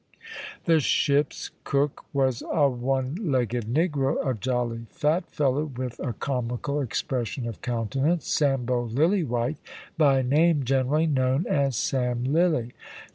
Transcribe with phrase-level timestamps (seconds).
[0.65, 6.81] The ship's cook was a one legged negro, a jolly, fat fellow with a comical
[6.81, 9.57] expression of countenance, Sambo Lillywhite
[9.99, 12.71] by name, generally known as Sam Lilly.